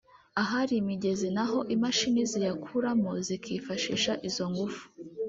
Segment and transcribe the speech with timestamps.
[0.41, 4.83] ahari imigezi naho imashini ziyakuramo zikifashisha izo ngufu